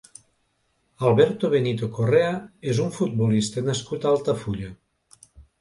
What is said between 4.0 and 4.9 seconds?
a Altafulla.